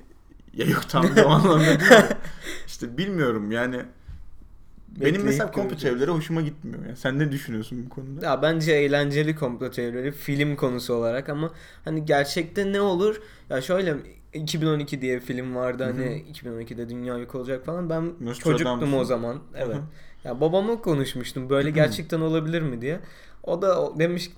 ya 0.55 0.67
yok 0.67 0.89
tam 0.89 1.17
da 1.17 1.27
o 1.27 1.31
anlamda 1.31 1.67
değil 1.67 1.91
de. 1.91 2.09
İşte 2.67 2.99
bilmiyorum 2.99 3.51
yani 3.51 3.77
benim 3.77 5.05
Bekleyip 5.05 5.25
mesela 5.25 5.51
komplo 5.51 5.77
teorileri 5.77 6.11
hoşuma 6.11 6.41
gitmiyor. 6.41 6.85
Yani 6.87 6.97
sen 6.97 7.19
ne 7.19 7.33
düşünüyorsun 7.33 7.87
bu 7.87 7.89
konuda? 7.89 8.27
Ya 8.27 8.43
bence 8.43 8.73
eğlenceli 8.73 9.37
komplo 9.37 9.71
teorileri 9.71 10.13
film 10.13 10.57
konusu 10.57 10.95
olarak 10.95 11.29
ama 11.29 11.51
hani 11.85 12.05
gerçekte 12.05 12.73
ne 12.73 12.81
olur? 12.81 13.23
Ya 13.51 13.61
şöyle 13.61 13.97
2012 14.35 15.01
diye 15.01 15.17
bir 15.17 15.21
film 15.21 15.55
vardı 15.55 15.85
hani 15.85 16.25
2012'de 16.33 16.89
dünya 16.89 17.19
yok 17.19 17.35
olacak 17.35 17.67
falan. 17.67 17.91
Ben 17.91 18.05
Nostradamus. 18.05 18.43
çocuktum 18.43 18.95
o 18.95 19.05
zaman. 19.05 19.39
Evet. 19.55 19.77
Hı 19.77 19.79
hı. 19.79 19.85
Ya 20.25 20.41
babamla 20.41 20.81
konuşmuştum 20.81 21.51
böyle 21.51 21.71
gerçekten 21.71 22.21
olabilir 22.21 22.63
mi 22.63 22.81
diye. 22.81 23.01
O 23.43 23.63
da 23.63 23.99
demiş 23.99 24.31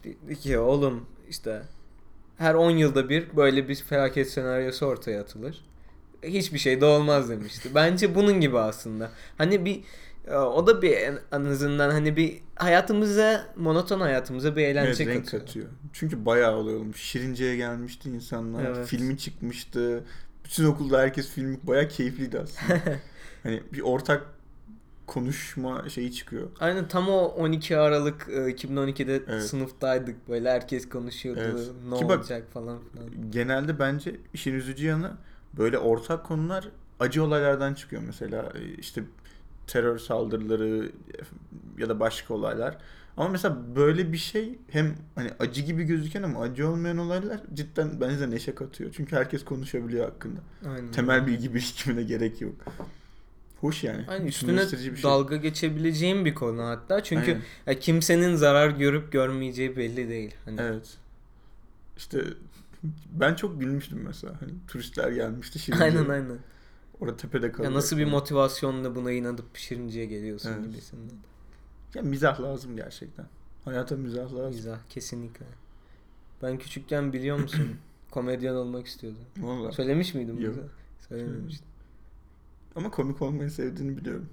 ki 0.42 0.58
oğlum 0.58 1.06
işte 1.28 1.62
her 2.38 2.54
10 2.54 2.70
yılda 2.70 3.08
bir 3.08 3.36
böyle 3.36 3.68
bir 3.68 3.74
felaket 3.74 4.30
senaryosu 4.30 4.86
ortaya 4.86 5.20
atılır. 5.20 5.64
Hiçbir 6.22 6.58
şey 6.58 6.80
de 6.80 6.84
olmaz 6.84 7.30
demişti. 7.30 7.68
Bence 7.74 8.14
bunun 8.14 8.40
gibi 8.40 8.58
aslında. 8.58 9.10
Hani 9.38 9.64
bir 9.64 9.80
e, 10.26 10.36
o 10.36 10.66
da 10.66 10.82
bir 10.82 10.92
en 10.92 11.18
en 11.32 11.44
azından 11.44 11.90
hani 11.90 12.16
bir 12.16 12.40
hayatımıza 12.56 13.46
monoton 13.56 14.00
hayatımıza 14.00 14.56
bir 14.56 14.62
eğlence 14.62 15.04
Evet, 15.04 15.14
renk 15.14 15.24
katıyor. 15.24 15.42
katıyor. 15.46 15.66
Çünkü 15.92 16.26
bayağı 16.26 16.56
olay 16.56 16.76
olmuş. 16.76 17.00
Şirince'ye 17.02 17.56
gelmişti 17.56 18.10
insanlar. 18.10 18.64
Evet. 18.64 18.86
Filmi 18.86 19.18
çıkmıştı. 19.18 20.04
Bütün 20.44 20.64
okulda 20.64 21.00
herkes 21.00 21.28
filmi 21.30 21.58
bayağı 21.62 21.88
keyifliydi 21.88 22.40
aslında. 22.40 22.80
hani 23.42 23.62
bir 23.72 23.80
ortak 23.80 24.26
konuşma 25.06 25.88
şeyi 25.88 26.12
çıkıyor. 26.12 26.48
Aynen 26.60 26.88
tam 26.88 27.08
o 27.08 27.18
12 27.24 27.76
Aralık 27.78 28.26
e, 28.28 28.32
2012'de 28.32 29.22
Evet. 29.28 29.42
sınıftaydık. 29.42 30.28
Böyle 30.28 30.50
herkes 30.50 30.88
konuşuyordu. 30.88 31.40
Evet. 31.44 31.70
Ne 31.90 31.96
Ki 31.98 32.08
bak- 32.08 32.18
olacak 32.18 32.46
falan 32.52 32.78
filan. 32.92 33.30
Genelde 33.30 33.78
bence 33.78 34.16
işin 34.34 34.54
üzücü 34.54 34.86
yanı 34.86 35.12
böyle 35.58 35.78
ortak 35.78 36.26
konular 36.26 36.68
acı 37.00 37.24
olaylardan 37.24 37.74
çıkıyor 37.74 38.02
mesela 38.06 38.52
e, 38.54 38.74
işte 38.74 39.02
terör 39.66 39.98
saldırıları 39.98 40.92
ya 41.78 41.88
da 41.88 42.00
başka 42.00 42.34
olaylar. 42.34 42.78
Ama 43.16 43.28
mesela 43.28 43.56
böyle 43.76 44.12
bir 44.12 44.16
şey 44.18 44.58
hem 44.70 44.94
hani 45.14 45.30
acı 45.38 45.62
gibi 45.62 45.84
gözüken 45.84 46.22
ama 46.22 46.40
acı 46.40 46.68
olmayan 46.68 46.98
olaylar 46.98 47.40
cidden 47.54 48.00
bence 48.00 48.30
neşe 48.30 48.54
katıyor. 48.54 48.90
Çünkü 48.96 49.16
herkes 49.16 49.44
konuşabiliyor 49.44 50.04
hakkında. 50.04 50.40
Aynen. 50.68 50.90
Temel 50.92 51.26
bilgi 51.26 51.54
birikimine 51.54 52.02
gerek 52.02 52.40
yok. 52.40 52.54
Hoş 53.64 53.84
yani. 53.84 54.04
Aynen 54.08 54.26
üstüne 54.26 54.66
şey. 54.66 55.02
dalga 55.02 55.36
geçebileceğim 55.36 56.24
bir 56.24 56.34
konu 56.34 56.62
hatta. 56.62 57.02
Çünkü 57.02 57.38
Aynen. 57.66 57.80
kimsenin 57.80 58.34
zarar 58.34 58.70
görüp 58.70 59.12
görmeyeceği 59.12 59.76
belli 59.76 60.08
değil. 60.08 60.34
Hani 60.44 60.60
Evet. 60.60 60.96
İşte 61.96 62.24
ben 63.12 63.34
çok 63.34 63.60
gülmüştüm 63.60 64.02
mesela. 64.06 64.40
Hani 64.40 64.52
turistler 64.68 65.12
gelmişti 65.12 65.58
Şirince'ye. 65.58 65.90
aynen 65.90 66.08
aynen. 66.08 66.38
Orada 67.00 67.16
tepede 67.16 67.52
kalıyor. 67.52 67.72
Ya 67.72 67.76
nasıl 67.78 67.98
bir 67.98 68.04
motivasyonla 68.04 68.94
buna 68.94 69.12
inanıp 69.12 69.54
pişirinceye 69.54 70.06
geliyorsun 70.06 70.50
Evet. 70.58 70.64
gibisinden. 70.70 71.16
Ya 71.94 72.02
mizah 72.02 72.40
lazım 72.40 72.76
gerçekten. 72.76 73.26
Hayata 73.64 73.96
mizah 73.96 74.32
lazım. 74.34 74.54
Mizah 74.54 74.78
kesinlikle. 74.90 75.46
Ben 76.42 76.58
küçükken 76.58 77.12
biliyor 77.12 77.38
musun 77.38 77.76
komedyen 78.10 78.54
olmak 78.54 78.86
istiyordum. 78.86 79.20
Vallahi. 79.38 79.74
Söylemiş 79.74 80.14
miydim 80.14 80.40
Yok. 80.40 80.54
bunu? 80.56 80.64
Söylememiştim. 81.08 81.66
Ama 82.76 82.90
komik 82.90 83.22
olmayı 83.22 83.50
sevdiğini 83.50 83.96
biliyorum. 83.96 84.28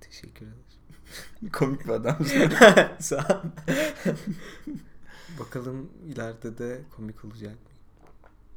Teşekkür 0.00 0.46
ederim. 0.46 0.58
komik 1.52 1.84
bir 1.84 1.88
adamsın. 1.88 2.52
Sağ 2.98 3.16
ol. 3.16 3.48
Bakalım 5.40 5.90
ileride 6.06 6.58
de 6.58 6.82
komik 6.96 7.24
olacak 7.24 7.52
mı? 7.52 7.74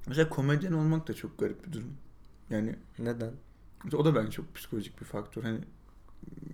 mesela 0.07 0.29
komedyen 0.29 0.71
olmak 0.71 1.07
da 1.07 1.13
çok 1.13 1.39
garip 1.39 1.67
bir 1.67 1.73
durum. 1.73 1.93
Yani 2.49 2.75
Neden? 2.99 3.31
o 3.93 4.05
da 4.05 4.15
bence 4.15 4.31
çok 4.31 4.55
psikolojik 4.55 5.01
bir 5.01 5.05
faktör. 5.05 5.43
Hani 5.43 5.59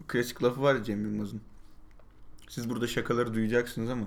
klasik 0.07 0.43
lafı 0.43 0.61
var 0.61 0.75
ya 0.75 0.83
Cem 0.83 1.01
Yılmaz'ın. 1.05 1.41
Siz 2.49 2.69
burada 2.69 2.87
şakaları 2.87 3.33
duyacaksınız 3.33 3.89
ama 3.89 4.05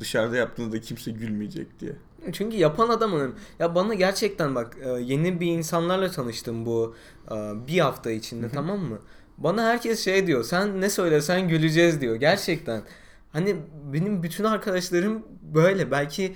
dışarıda 0.00 0.36
yaptığınızda 0.36 0.80
kimse 0.80 1.10
gülmeyecek 1.10 1.80
diye. 1.80 1.92
Çünkü 2.32 2.56
yapan 2.56 2.88
adam 2.88 3.12
önemli. 3.14 3.34
Ya 3.58 3.74
bana 3.74 3.94
gerçekten 3.94 4.54
bak 4.54 4.76
e, 4.84 4.88
yeni 4.88 5.40
bir 5.40 5.46
insanlarla 5.46 6.10
tanıştım 6.10 6.66
bu 6.66 6.94
e, 7.30 7.34
bir 7.66 7.78
hafta 7.78 8.10
içinde 8.10 8.48
tamam 8.48 8.78
mı? 8.80 8.98
Bana 9.38 9.64
herkes 9.64 10.04
şey 10.04 10.26
diyor. 10.26 10.44
Sen 10.44 10.80
ne 10.80 10.90
söylesen 10.90 11.48
güleceğiz 11.48 12.00
diyor. 12.00 12.16
Gerçekten. 12.16 12.82
Hani 13.32 13.56
benim 13.92 14.22
bütün 14.22 14.44
arkadaşlarım 14.44 15.22
böyle. 15.54 15.90
Belki 15.90 16.34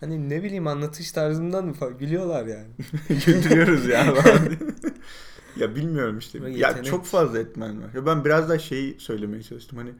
hani 0.00 0.28
ne 0.30 0.42
bileyim 0.42 0.66
anlatış 0.66 1.12
tarzımdan 1.12 1.64
mı 1.66 1.74
gülüyorlar 1.98 2.46
yani. 2.46 2.68
Güldürüyoruz 3.26 3.86
ya. 3.86 4.06
ya 5.56 5.74
bilmiyorum 5.76 6.18
işte. 6.18 6.42
Böyle 6.42 6.58
Ya 6.58 6.68
yetenek. 6.68 6.86
çok 6.90 7.06
fazla 7.06 7.38
etmen 7.38 7.82
var. 7.82 7.88
Ya 7.94 8.06
ben 8.06 8.24
biraz 8.24 8.48
da 8.48 8.58
şeyi 8.58 9.00
söylemeye 9.00 9.42
çalıştım. 9.42 9.78
Hani 9.78 9.90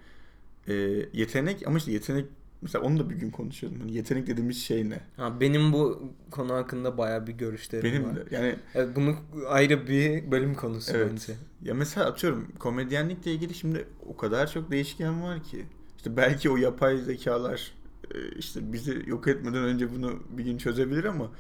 e, 0.69 0.75
yetenek 1.13 1.67
ama 1.67 1.79
işte 1.79 1.93
yetenek 1.93 2.27
mesela 2.65 2.85
onu 2.85 2.99
da 2.99 3.11
bir 3.11 3.15
gün 3.15 3.31
konuşuyordum. 3.31 3.81
Hani 3.81 3.93
yetenek 3.93 4.27
dediğimiz 4.27 4.63
şey 4.63 4.91
ne? 4.91 5.01
Ha, 5.17 5.41
benim 5.41 5.73
bu 5.73 6.13
konu 6.31 6.55
hakkında 6.55 6.99
baya 6.99 7.27
bir 7.27 7.33
görüşlerim 7.33 7.85
Benim 7.85 8.05
var. 8.05 8.17
de. 8.17 8.25
Yani 8.31 8.57
Evet, 8.75 8.97
bunu 8.97 9.17
ayrı 9.49 9.87
bir 9.89 10.31
bölüm 10.31 10.55
konusu 10.55 10.93
Evet. 10.97 11.11
bence. 11.13 11.35
ya 11.63 11.75
mesela 11.75 12.07
atıyorum 12.07 12.53
komedyenlikle 12.59 13.33
ilgili 13.33 13.55
şimdi 13.55 13.89
o 14.07 14.17
kadar 14.17 14.51
çok 14.51 14.71
değişken 14.71 15.23
var 15.23 15.43
ki. 15.43 15.67
İşte 15.97 16.17
belki 16.17 16.51
o 16.51 16.57
yapay 16.57 16.99
zekalar 16.99 17.73
e, 18.15 18.29
işte 18.39 18.73
bizi 18.73 19.03
yok 19.07 19.29
etmeden 19.29 19.65
önce 19.65 19.95
bunu 19.95 20.19
bir 20.31 20.45
gün 20.45 20.59
çözebilir 20.59 21.05
ama 21.05 21.31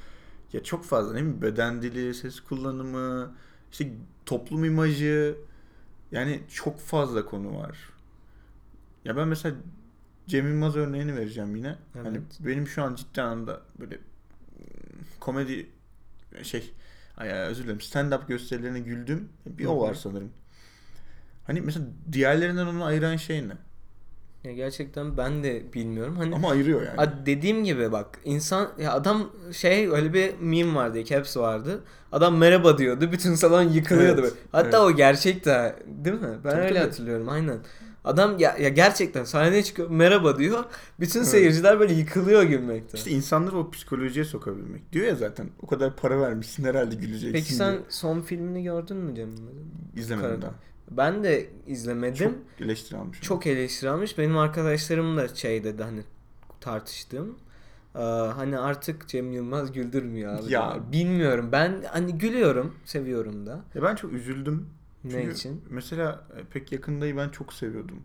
ya 0.53 0.63
çok 0.63 0.85
fazla 0.85 1.15
değil 1.15 1.27
mi? 1.27 1.43
Beden 1.43 1.83
dili, 1.83 2.15
ses 2.15 2.41
kullanımı, 2.41 3.35
işte 3.73 3.93
toplum 4.27 4.65
imajı 4.65 5.37
yani 6.13 6.41
çok 6.49 6.79
fazla 6.81 7.25
konu 7.27 7.57
var. 7.59 7.79
Ya 9.05 9.17
ben 9.17 9.29
mesela 9.29 9.55
Cem 10.27 10.49
Yılmaz 10.49 10.77
örneğini 10.77 11.17
vereceğim 11.17 11.57
yine. 11.57 11.77
Hani 11.93 12.09
Evet. 12.09 12.23
benim 12.41 12.67
şu 12.69 12.83
an 12.83 12.95
ciddi 12.95 13.23
anlamda 13.23 13.61
böyle 13.81 13.97
mm, 13.97 14.03
komedi 15.21 15.67
şey 16.43 16.73
ay, 17.17 17.29
özür 17.31 17.65
dilerim 17.65 17.79
stand-up 17.81 18.27
gösterilerine 18.29 18.81
güldüm. 18.81 19.29
Bir 19.47 19.65
o 19.65 19.81
var 19.81 19.95
sanırım. 19.95 20.31
Hani 21.47 21.61
mesela 21.61 21.87
diğerlerinden 22.13 22.67
onu 22.67 22.85
ayıran 22.85 23.17
şey 23.17 23.49
ne? 23.49 23.53
Ya 24.45 24.53
gerçekten 24.53 25.17
ben 25.17 25.45
de 25.45 25.73
bilmiyorum. 25.73 26.17
Hani 26.17 26.35
Ama 26.35 26.51
ayırıyor 26.51 26.83
yani. 26.83 27.01
A- 27.01 27.27
dediğim 27.27 27.65
gibi 27.65 27.93
bak 27.93 28.19
insan 28.25 28.71
ya 28.79 28.93
adam 28.93 29.31
şey 29.53 29.89
öyle 29.89 30.13
bir 30.15 30.35
meme 30.41 30.75
vardı 30.75 31.05
caps 31.05 31.37
vardı. 31.37 31.81
Adam 32.13 32.37
merhaba 32.37 32.79
diyordu. 32.79 33.13
Bütün 33.13 33.35
salon 33.35 33.63
yıkılıyordu. 33.63 34.21
Evet, 34.21 34.33
böyle. 34.33 34.43
Hatta 34.53 34.69
evet. 34.69 34.95
o 34.95 34.97
gerçek 34.97 35.45
de 35.45 35.77
değil 35.87 36.21
mi? 36.21 36.39
Ben 36.45 36.51
Tabii, 36.51 36.61
öyle 36.63 36.69
tabii. 36.75 36.79
hatırlıyorum 36.79 37.29
aynen. 37.29 37.59
Adam 38.05 38.39
ya, 38.39 38.57
ya 38.61 38.69
gerçekten 38.69 39.25
sahneye 39.25 39.63
çıkıyor 39.63 39.91
merhaba 39.91 40.39
diyor. 40.39 40.65
Bütün 41.01 41.21
Evet. 41.21 41.29
seyirciler 41.29 41.81
böyle 41.81 41.95
yıkılıyor 41.95 42.43
gülmekten. 42.43 42.99
İşte 42.99 43.11
insanları 43.11 43.59
o 43.59 43.71
psikolojiye 43.71 44.25
sokabilmek. 44.25 44.93
Diyor 44.93 45.07
ya 45.07 45.15
zaten 45.15 45.49
o 45.63 45.67
kadar 45.67 45.97
para 45.97 46.21
vermişsin 46.21 46.65
herhalde 46.65 46.95
güleceksin 46.95 47.33
Peki 47.33 47.55
sen 47.55 47.73
diyor. 47.73 47.85
son 47.89 48.21
filmini 48.21 48.63
gördün 48.63 48.97
mü 48.97 49.15
Cem? 49.15 49.31
İzlemedim 49.97 50.29
Karadağ. 50.31 50.43
daha. 50.43 50.55
Ben 50.91 51.25
de 51.25 51.47
izlemedim. 51.67 52.17
Çok 52.59 52.61
eleştiri 52.67 52.99
almışım. 52.99 53.23
Çok 53.23 53.47
eleştiri 53.47 53.91
almış. 53.91 54.19
Benim 54.19 54.39
arkadaşlarım 54.39 55.17
da 55.17 55.29
şey 55.29 55.65
dedi 55.65 55.83
hani 55.83 56.01
tartıştım. 56.61 57.39
Ee, 57.95 57.99
hani 58.37 58.59
artık 58.59 59.09
Cem 59.09 59.33
Yılmaz 59.33 59.73
güldürmüyor 59.73 60.39
abi. 60.39 60.53
Ya. 60.53 60.79
Bilmiyorum. 60.93 61.49
Ben 61.53 61.83
hani 61.93 62.19
gülüyorum. 62.19 62.75
Seviyorum 62.85 63.47
da. 63.47 63.61
Ya 63.75 63.83
ben 63.83 63.95
çok 63.95 64.13
üzüldüm. 64.13 64.67
Ne 65.05 65.11
Çünkü 65.11 65.33
için? 65.35 65.65
Mesela 65.71 66.25
e, 66.37 66.45
pek 66.45 66.73
yakındayı 66.73 67.17
ben 67.17 67.29
çok 67.29 67.53
seviyordum. 67.53 68.03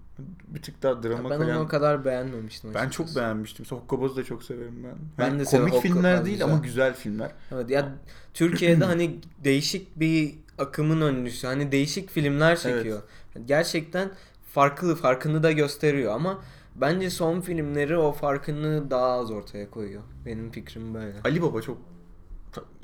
Bir 0.48 0.62
tık 0.62 0.84
daha 0.84 1.04
drama 1.04 1.30
ben 1.30 1.40
kayan. 1.40 1.58
onu 1.58 1.66
o 1.66 1.68
kadar 1.68 2.06
beğenmemiştim. 2.06 2.74
Ben 2.74 2.80
açıkçası. 2.88 3.14
çok 3.14 3.24
beğenmiştim. 3.24 3.66
Mesela 3.90 4.16
da 4.16 4.24
çok 4.24 4.44
severim 4.44 4.84
ben. 4.84 4.96
Ben 5.18 5.30
Hani 5.30 5.40
de 5.40 5.44
komik. 5.44 5.64
Hokkabaz 5.74 5.82
filmler 5.82 6.26
değil 6.26 6.38
güzel. 6.38 6.48
ama 6.54 6.64
güzel 6.64 6.94
filmler. 6.94 7.32
Evet 7.52 7.70
ya 7.70 7.92
Türkiye'de 8.34 8.86
hani 8.86 9.20
değişik 9.44 10.00
bir 10.00 10.36
akımın 10.58 11.02
önlüsü. 11.02 11.48
Hani 11.48 11.72
değişik 11.72 12.10
filmler 12.10 12.60
çekiyor. 12.60 13.02
Gerçekten 13.46 14.12
farklı 14.54 14.96
farkını 14.96 15.44
da 15.44 15.52
gösteriyor 15.52 16.14
ama 16.14 16.42
bence 16.76 17.10
son 17.10 17.42
filmleri 17.42 17.98
o 17.98 18.12
farkını 18.12 18.92
daha 18.92 19.12
az 19.12 19.32
ortaya 19.32 19.70
koyuyor. 19.70 20.02
Benim 20.26 20.52
fikrim 20.52 20.94
böyle. 20.94 21.14
Ali 21.24 21.42
Baba 21.42 21.62
çok 21.62 21.78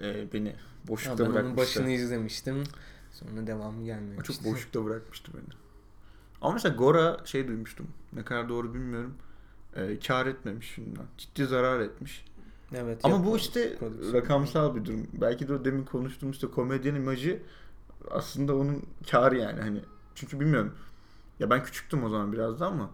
e, 0.02 0.34
beni 0.34 0.56
boşlukta 0.88 1.24
ben 1.24 1.30
onun 1.30 1.34
bırakmıştı. 1.36 1.58
başını 1.80 1.92
izlemiştim. 1.92 2.64
Sonra 3.20 3.48
devamı 3.48 3.82
O 3.82 3.86
gelmemişti. 3.86 4.34
çok 4.34 4.46
boşlukta 4.46 4.86
bırakmıştı 4.86 5.32
beni. 5.34 5.56
Ama 6.42 6.54
mesela 6.54 6.76
Gora 6.76 7.18
şey 7.26 7.48
duymuştum. 7.48 7.88
Ne 8.14 8.24
kadar 8.24 8.50
doğru 8.50 8.74
bilmiyorum. 8.74 9.14
E, 9.76 10.00
kar 10.00 10.26
etmemiş 10.26 10.68
filmden. 10.68 11.06
Ciddi 11.18 11.46
zarar 11.46 11.80
etmiş. 11.80 12.26
Evet. 12.74 13.00
Ama 13.04 13.26
bu 13.26 13.38
işte 13.38 13.76
prodüksiyon. 13.78 14.14
rakamsal 14.14 14.76
bir 14.76 14.86
durum. 14.86 15.08
Belki 15.14 15.48
de 15.48 15.54
o 15.54 15.66
demin 15.66 15.84
konuştuğumuz 15.84 16.36
işte 16.36 16.48
komedyen 16.48 16.96
imajı 16.96 17.42
aslında 18.12 18.56
onun 18.56 18.84
karı 19.12 19.38
yani 19.38 19.62
hani. 19.62 19.82
Çünkü 20.16 20.40
bilmiyorum. 20.40 20.74
Ya 21.40 21.50
ben 21.50 21.64
küçüktüm 21.64 22.04
o 22.04 22.10
zaman 22.10 22.34
biraz 22.34 22.60
da 22.60 22.68
ama 22.68 22.90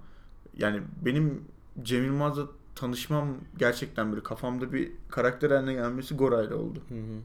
yani 0.58 0.82
benim 1.06 1.44
Cem 1.84 2.06
Yılmaz'la 2.06 2.48
tanışmam 2.76 3.28
gerçekten 3.58 4.12
böyle 4.12 4.24
kafamda 4.24 4.74
bir 4.74 4.92
karakter 5.10 5.52
haline 5.52 5.74
gelmesi 5.74 6.16
Gora'yla 6.16 6.56
oldu. 6.56 6.80
Hı 6.90 6.96
hı. 6.96 7.22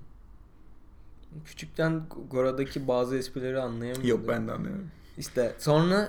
Küçükten 1.45 2.02
Gora'daki 2.31 2.88
bazı 2.88 3.16
esprileri 3.16 3.61
anlayamıyordum. 3.61 4.07
Yok 4.09 4.21
ben 4.28 4.49
de 4.49 4.52
anlıyorum. 4.52 4.85
İşte 5.19 5.52
sonra 5.59 6.09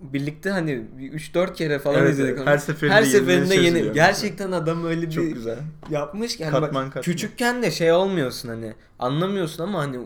birlikte 0.00 0.50
hani 0.50 0.82
3-4 1.00 1.54
kere 1.54 1.78
falan 1.78 1.98
Evet, 1.98 2.12
izledik. 2.12 2.34
evet. 2.36 2.46
Her 2.46 2.58
seferinde 2.58 2.94
Her 2.94 3.02
yeni 3.02 3.12
seferinde 3.12 3.54
yeni. 3.54 3.74
biliyorum. 3.74 3.94
Gerçekten 3.94 4.52
adam 4.52 4.84
öyle 4.84 5.10
Çok 5.10 5.24
bir 5.24 5.32
güzel. 5.32 5.58
yapmış 5.90 6.36
ki 6.36 6.44
hani 6.44 6.52
Katman 6.52 6.72
bak, 6.86 6.92
katman. 6.92 7.02
küçükken 7.02 7.62
de 7.62 7.70
şey 7.70 7.92
olmuyorsun 7.92 8.48
hani 8.48 8.72
anlamıyorsun 8.98 9.62
ama 9.62 9.78
hani 9.78 9.98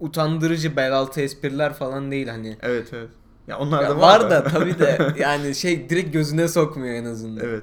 utandırıcı 0.00 0.76
bel 0.76 0.92
altı 0.96 1.20
espriler 1.20 1.74
falan 1.74 2.10
değil 2.10 2.28
hani. 2.28 2.56
Evet 2.62 2.88
evet. 2.92 3.08
Ya 3.48 3.58
onlar 3.58 3.82
Ya 3.82 3.90
da 3.90 3.98
var, 4.00 4.20
var, 4.20 4.30
da 4.30 4.44
tabii 4.44 4.78
de 4.78 4.98
yani 5.18 5.54
şey 5.54 5.90
direkt 5.90 6.12
gözüne 6.12 6.48
sokmuyor 6.48 6.94
en 6.94 7.04
azından. 7.04 7.44
evet. 7.44 7.62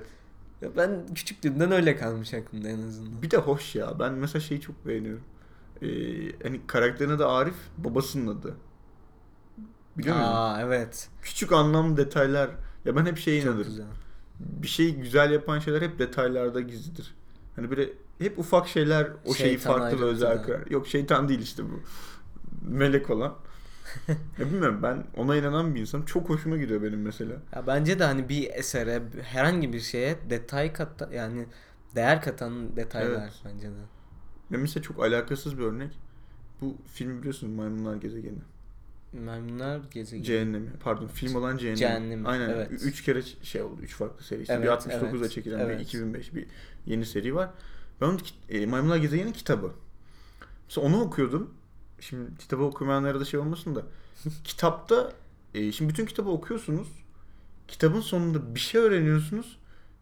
Ya 0.62 0.70
ben 0.77 0.89
küçüklüğümden 1.15 1.72
öyle 1.72 1.98
kalmış 1.98 2.34
aklımda 2.34 2.70
en 2.70 2.82
azından. 2.88 3.22
Bir 3.22 3.32
de 3.32 3.38
hoş 3.38 3.75
ya. 3.75 4.00
Ben 4.00 4.13
mesela 4.13 4.41
şeyi 4.41 4.62
çok 4.62 4.88
beğeniyorum. 4.88 5.24
Ee, 5.81 5.88
hani 6.43 6.62
karakterin 6.67 7.10
adı 7.10 7.27
Arif, 7.27 7.55
babasının 7.77 8.38
adı. 8.39 8.55
Biliyor 9.98 10.15
musun? 10.15 10.31
Aa 10.31 10.62
evet. 10.62 11.10
Küçük 11.22 11.51
anlamlı 11.51 11.98
detaylar. 11.98 12.50
Ya 12.86 12.96
ben 12.96 13.05
hep 13.05 13.17
şeye 13.17 13.41
inanırım. 13.41 13.63
güzel. 13.63 13.86
Bir 14.39 14.67
şeyi 14.67 14.96
güzel 14.96 15.31
yapan 15.31 15.60
şeyler 15.60 15.81
hep 15.81 16.00
detaylarda 16.00 16.62
gizlidir. 16.62 17.15
Hani 17.55 17.69
böyle 17.72 17.89
hep 18.19 18.39
ufak 18.39 18.67
şeyler 18.67 19.07
o 19.25 19.34
şeyi 19.34 19.50
Şeytan 19.50 19.79
farklı 19.79 20.01
ve 20.01 20.05
özel 20.05 20.38
da. 20.38 20.41
kılar. 20.41 20.60
Yok 20.69 20.88
şeytan 20.88 21.29
değil 21.29 21.39
işte 21.39 21.63
bu. 21.63 21.79
Melek 22.62 23.10
olan. 23.10 23.36
ya 24.07 24.46
bilmiyorum 24.46 24.79
ben 24.84 25.03
ona 25.17 25.36
inanan 25.36 25.75
bir 25.75 25.79
insanım. 25.81 26.05
Çok 26.05 26.29
hoşuma 26.29 26.57
gidiyor 26.57 26.84
benim 26.84 27.01
mesela. 27.01 27.34
Ya 27.55 27.67
bence 27.67 28.00
de 28.00 28.03
hani 28.03 28.29
bir 28.29 28.50
esere 28.53 29.01
herhangi 29.24 29.74
bir 29.74 29.79
şeye 29.79 30.17
detay 30.29 30.74
kat 30.74 31.10
yani 31.13 31.46
değer 31.96 32.22
katan 32.22 32.75
detaylar 32.75 33.22
Evet. 33.22 33.34
bence 33.46 33.67
de. 33.67 33.96
Ve 34.51 34.57
mesela 34.57 34.83
çok 34.83 35.03
alakasız 35.03 35.57
bir 35.57 35.63
örnek. 35.63 35.91
Bu 36.61 36.75
film 36.93 37.19
biliyorsunuz 37.19 37.53
Maymunlar 37.53 37.95
Gezegeni. 37.95 38.39
Maymunlar 39.13 39.81
gezegeni. 39.91 40.25
Cehennemi. 40.25 40.69
Pardon 40.79 41.07
film 41.07 41.35
olan 41.35 41.57
Cehennemi. 41.57 41.79
Cehennemi, 41.79 42.27
Aynen. 42.27 42.49
evet. 42.49 42.71
Üç 42.71 43.03
kere 43.03 43.21
şey 43.43 43.61
oldu. 43.61 43.81
Üç 43.81 43.95
farklı 43.95 44.23
seri. 44.25 44.41
İşte 44.41 44.61
bir 44.61 44.67
Evet, 44.67 44.87
69'da 44.87 45.17
evet, 45.17 45.31
çekilen 45.31 45.59
bir 45.59 45.73
evet. 45.73 45.81
2005 45.81 46.35
bir 46.35 46.45
yeni 46.85 47.05
seri 47.05 47.35
var. 47.35 47.49
Ben 48.01 48.05
onun 48.05 48.19
e, 48.49 48.65
Maymunlar 48.65 48.97
Gezegeni'nin 48.97 49.33
kitabı. 49.33 49.71
Mesela 50.67 50.87
onu 50.87 51.01
okuyordum. 51.01 51.53
Şimdi 51.99 52.37
kitabı 52.37 52.63
okumayanlara 52.63 53.19
da 53.19 53.25
şey 53.25 53.39
olmasın 53.39 53.75
da. 53.75 53.83
kitapta 54.43 55.13
e, 55.53 55.71
şimdi 55.71 55.89
bütün 55.89 56.05
kitabı 56.05 56.29
okuyorsunuz. 56.29 56.87
Kitabın 57.67 58.01
sonunda 58.01 58.55
bir 58.55 58.59
şey 58.59 58.81
öğreniyorsunuz. 58.81 59.57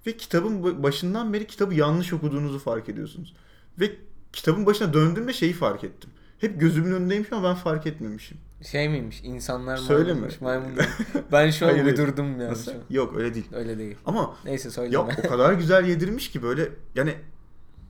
Ve 0.08 0.18
kitabın 0.18 0.64
ba- 0.64 0.84
başından 0.84 1.34
beri 1.34 1.48
kitabı 1.48 1.74
yanlış 1.74 2.14
okuduğunuzu 2.14 2.60
fark 2.60 2.90
ediyorsunuz. 2.90 3.36
Ve 3.80 3.96
kitabın 4.36 4.66
başına 4.66 4.94
döndüğümde 4.94 5.34
şeyi 5.34 5.54
fark 5.54 5.84
ettim. 5.84 6.10
Hep 6.40 6.60
gözümün 6.60 6.92
önündeymiş 6.92 7.34
ama 7.34 7.50
ben 7.50 7.56
fark 7.56 7.88
etmemişim. 7.88 8.38
Şey 8.72 8.90
miymiş? 8.90 9.22
İnsanlar 9.24 9.80
maymunmuş. 9.90 10.42
Maymunlar. 10.42 10.90
ben 11.32 11.50
şu 11.50 11.66
an 11.66 11.70
Hayır, 11.70 11.86
uydurdum 11.86 12.26
yani. 12.42 12.52
Nasıl? 12.52 12.72
şu 12.72 12.78
an. 12.78 12.84
Yok 12.90 13.18
öyle 13.18 13.34
değil. 13.34 13.46
Öyle 13.54 13.78
değil. 13.78 13.96
Ama 14.06 14.36
Neyse 14.46 14.68
ya 14.68 14.72
söyleme. 14.72 15.04
o 15.26 15.30
kadar 15.30 15.54
güzel 15.54 15.86
yedirmiş 15.86 16.32
ki 16.32 16.44
böyle 16.44 16.70
yani 16.96 17.16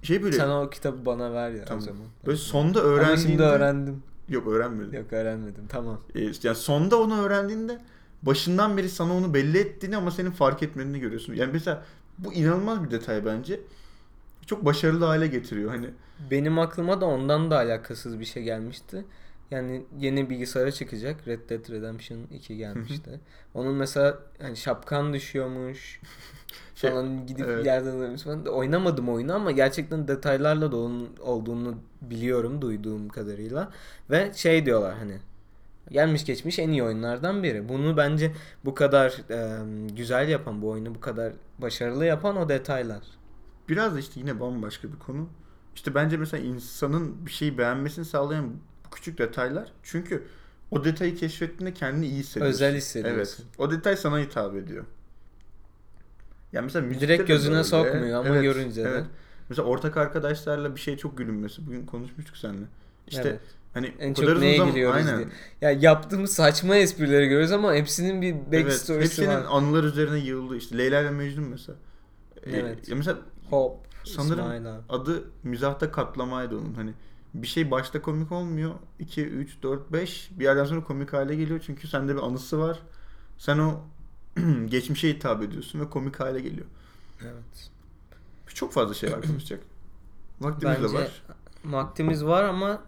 şey 0.01 0.23
böyle 0.23 0.35
Sen 0.35 0.49
o 0.49 0.69
kitabı 0.69 1.05
bana 1.05 1.33
ver 1.33 1.51
ya 1.51 1.65
Tamam. 1.65 1.83
o 1.83 1.85
zaman. 1.85 2.01
böyle 2.25 2.37
sonda 2.37 2.79
Ama 2.79 2.89
öğrendiğinde 2.89 3.21
şimdi 3.21 3.41
öğrendim. 3.43 4.03
yok 4.29 4.47
öğrenmedim. 4.47 4.93
Yok 4.93 5.13
öğrenmedim. 5.13 5.63
Tamam. 5.69 6.01
Ee, 6.15 6.19
yani 6.43 6.55
sonda 6.55 6.99
onu 7.01 7.21
öğrendiğinde 7.21 7.79
başından 8.23 8.77
beri 8.77 8.89
sana 8.89 9.13
onu 9.17 9.33
belli 9.33 9.57
ettiğini 9.57 9.97
ama 9.97 10.11
senin 10.11 10.31
fark 10.31 10.63
etmediğini 10.63 10.99
görüyorsun. 10.99 11.33
Yani 11.33 11.49
mesela 11.53 11.83
bu 12.17 12.33
inanılmaz 12.33 12.83
bir 12.83 12.91
detay 12.91 13.25
bence. 13.25 13.59
Çok 14.45 14.65
başarılı 14.65 15.05
hale 15.05 15.27
getiriyor. 15.27 15.69
Hani 15.69 15.89
Benim 16.31 16.59
aklıma 16.59 17.01
da 17.01 17.05
ondan 17.05 17.51
da 17.51 17.57
alakasız 17.57 18.19
bir 18.19 18.25
şey 18.25 18.43
gelmişti. 18.43 19.05
Yani 19.51 19.85
yeni 19.99 20.29
bilgisayara 20.29 20.71
çıkacak. 20.71 21.27
Red 21.27 21.49
Dead 21.49 21.71
Redemption 21.71 22.19
2 22.31 22.57
gelmişti. 22.57 23.19
Onun 23.53 23.75
mesela 23.75 24.19
hani 24.41 24.57
şapkan 24.57 25.13
düşüyormuş 25.13 25.99
Şey, 26.75 26.91
falan 26.91 27.27
gidip 27.27 27.45
evet. 27.47 27.65
yerden 27.65 27.95
alıyormuş 27.95 28.21
falan. 28.21 28.45
Oynamadım 28.45 29.09
oyunu 29.09 29.33
ama 29.33 29.51
gerçekten 29.51 30.07
detaylarla 30.07 30.71
dolu 30.71 31.07
olduğunu 31.19 31.75
biliyorum 32.01 32.61
duyduğum 32.61 33.09
kadarıyla. 33.09 33.71
Ve 34.09 34.31
şey 34.35 34.65
diyorlar 34.65 34.95
hani 34.97 35.17
gelmiş 35.91 36.25
geçmiş 36.25 36.59
en 36.59 36.69
iyi 36.69 36.83
oyunlardan 36.83 37.43
biri. 37.43 37.69
Bunu 37.69 37.97
bence 37.97 38.31
bu 38.65 38.75
kadar 38.75 39.11
e, 39.29 39.59
güzel 39.95 40.29
yapan 40.29 40.61
bu 40.61 40.69
oyunu 40.69 40.95
bu 40.95 40.99
kadar 40.99 41.33
başarılı 41.59 42.05
yapan 42.05 42.37
o 42.37 42.49
detaylar. 42.49 43.01
Biraz 43.69 43.95
da 43.95 43.99
işte 43.99 44.19
yine 44.19 44.39
bambaşka 44.39 44.87
bir 44.93 44.99
konu. 44.99 45.29
İşte 45.75 45.95
bence 45.95 46.17
mesela 46.17 46.43
insanın 46.43 47.25
bir 47.25 47.31
şeyi 47.31 47.57
beğenmesini 47.57 48.05
sağlayan 48.05 48.49
bu 48.85 48.89
küçük 48.89 49.17
detaylar. 49.17 49.71
Çünkü 49.83 50.23
o 50.71 50.83
detayı 50.85 51.15
keşfettiğinde 51.15 51.73
kendini 51.73 52.07
iyi 52.07 52.19
hissediyorsun. 52.19 52.53
Özel 52.53 52.75
hissediyorsun. 52.75 53.43
Evet. 53.47 53.59
O 53.59 53.71
detay 53.71 53.95
sana 53.97 54.19
hitap 54.19 54.55
ediyor. 54.55 54.85
Yani 56.53 56.63
mesela 56.65 56.85
müzikte 56.85 57.07
Direkt 57.07 57.27
gözüne 57.27 57.51
böyle. 57.53 57.63
sokmuyor 57.63 58.25
ama 58.25 58.41
görünce 58.41 58.83
de. 58.83 59.03
Mesela 59.49 59.67
ortak 59.67 59.97
arkadaşlarla 59.97 60.75
bir 60.75 60.81
şey 60.81 60.97
çok 60.97 61.17
gülünmesi. 61.17 61.65
Bugün 61.67 61.85
konuşmuştuk 61.85 62.37
seninle. 62.37 62.65
İşte 63.07 63.21
Evet. 63.29 63.39
hani 63.73 63.93
En 63.99 64.13
çok 64.13 64.39
neye 64.39 64.57
zaman- 64.57 64.73
gülüyoruz 64.73 64.95
Aynen. 65.07 65.17
diye. 65.17 65.27
Ya 65.61 65.71
yaptığımız 65.71 66.33
saçma 66.33 66.75
esprileri 66.75 67.25
görüyoruz 67.27 67.51
ama 67.51 67.73
hepsinin 67.73 68.21
bir 68.21 68.35
Evet. 68.51 68.65
backstory'si 68.65 69.05
Hepsinin 69.05 69.27
var. 69.27 69.45
anılar 69.49 69.83
üzerine 69.83 70.19
yığıldı. 70.19 70.57
İşte 70.57 70.77
Leyla 70.77 71.01
ile 71.01 71.09
Mecnun 71.09 71.49
mesela. 71.49 71.77
Ee, 72.43 72.51
Evet. 72.57 72.89
ya 72.89 72.95
mesela 72.95 73.17
Hop. 73.49 73.77
Sanırım 74.03 74.39
İsmail 74.39 74.75
abi. 74.75 74.81
adı 74.89 75.23
mizahta 75.43 75.91
katlamaydı 75.91 76.57
onun. 76.57 76.73
Hani 76.73 76.93
bir 77.33 77.47
şey 77.47 77.71
başta 77.71 78.01
komik 78.01 78.31
olmuyor. 78.31 78.71
2, 78.99 79.25
3, 79.27 79.63
4, 79.63 79.91
5 79.93 80.29
bir 80.31 80.43
yerden 80.43 80.65
sonra 80.65 80.83
komik 80.83 81.13
hale 81.13 81.35
geliyor. 81.35 81.59
Çünkü 81.65 81.87
sende 81.87 82.15
bir 82.15 82.21
anısı 82.21 82.59
var. 82.59 82.79
Sen 83.37 83.57
o 83.57 83.81
geçmişe 84.65 85.09
hitap 85.09 85.43
ediyorsun 85.43 85.79
ve 85.79 85.89
komik 85.89 86.19
hale 86.19 86.39
geliyor. 86.39 86.65
Evet. 87.21 87.71
Çok 88.47 88.73
fazla 88.73 88.93
şey 88.93 89.11
var 89.11 89.21
konuşacak. 89.21 89.59
Vaktimiz 90.41 90.75
Bence 90.77 90.89
de 90.89 90.93
var. 90.97 91.23
vaktimiz 91.65 92.25
var 92.25 92.43
ama 92.43 92.81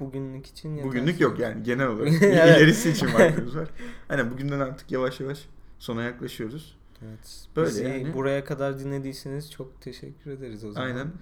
bugünlük 0.00 0.46
için 0.46 0.70
yeter. 0.74 0.88
Bugünlük 0.88 1.20
yok 1.20 1.38
yani 1.38 1.62
genel 1.62 1.86
olarak. 1.88 2.08
Evet. 2.22 2.22
İlerisi 2.58 2.90
için 2.90 3.06
vaktimiz 3.14 3.56
var. 3.56 3.68
Hani 4.08 4.30
bugünden 4.30 4.60
artık 4.60 4.90
yavaş 4.92 5.20
yavaş 5.20 5.38
sona 5.78 6.02
yaklaşıyoruz. 6.02 6.76
Evet. 7.08 7.46
Böyle 7.56 7.68
Bizi 7.68 7.84
yani. 7.84 8.14
buraya 8.14 8.44
kadar 8.44 8.78
dinlediyseniz 8.78 9.50
çok 9.50 9.80
teşekkür 9.82 10.30
ederiz 10.30 10.64
o 10.64 10.72
zaman. 10.72 10.86
Aynen. 10.88 11.12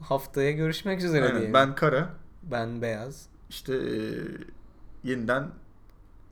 Haftaya 0.00 0.50
görüşmek 0.50 1.04
üzere 1.04 1.22
Aynen. 1.24 1.36
diyelim. 1.36 1.54
Ben 1.54 1.74
Kara. 1.74 2.14
ben 2.42 2.82
Beyaz. 2.82 3.26
İşte 3.50 3.80
eee, 3.96 4.18
yeniden 5.04 5.50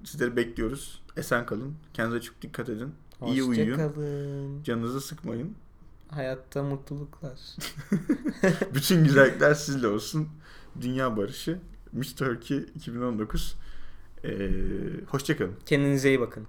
sizleri 0.05 0.37
bekliyoruz. 0.37 1.03
Esen 1.17 1.47
kalın. 1.47 1.75
Kendinize 1.95 2.21
çok 2.21 2.43
dikkat 2.43 2.69
edin. 2.69 2.95
İyi 3.27 3.43
uyuyun. 3.43 3.71
Hoşçakalın. 3.79 4.63
Canınızı 4.63 5.01
sıkmayın. 5.01 5.55
Hayatta 6.09 6.63
mutluluklar. 6.63 7.39
Bütün 8.75 9.05
güzellikler 9.05 9.55
sizle 9.55 9.89
olsun. 9.89 10.29
Dünya 10.81 11.17
barışı. 11.17 11.59
Miss 11.93 12.15
Turkey 12.15 12.59
2019. 12.59 13.57
Ee, 14.25 14.51
hoşçakalın. 15.09 15.53
Kendinize 15.67 16.09
iyi 16.09 16.21
bakın. 16.21 16.47